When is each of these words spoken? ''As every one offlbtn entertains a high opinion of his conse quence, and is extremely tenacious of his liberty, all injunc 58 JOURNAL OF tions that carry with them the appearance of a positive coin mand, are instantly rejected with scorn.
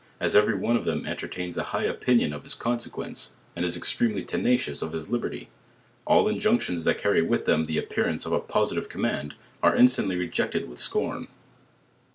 ''As 0.19 0.35
every 0.35 0.55
one 0.55 0.83
offlbtn 0.83 1.05
entertains 1.05 1.59
a 1.59 1.63
high 1.77 1.83
opinion 1.83 2.33
of 2.33 2.41
his 2.41 2.55
conse 2.55 2.89
quence, 2.89 3.33
and 3.55 3.63
is 3.63 3.77
extremely 3.77 4.23
tenacious 4.23 4.81
of 4.81 4.93
his 4.93 5.09
liberty, 5.09 5.49
all 6.07 6.23
injunc 6.23 6.33
58 6.33 6.39
JOURNAL 6.41 6.55
OF 6.57 6.63
tions 6.63 6.83
that 6.85 6.97
carry 6.97 7.21
with 7.21 7.45
them 7.45 7.67
the 7.67 7.77
appearance 7.77 8.25
of 8.25 8.31
a 8.31 8.39
positive 8.39 8.89
coin 8.89 9.03
mand, 9.03 9.33
are 9.61 9.75
instantly 9.75 10.15
rejected 10.15 10.67
with 10.67 10.79
scorn. 10.79 11.27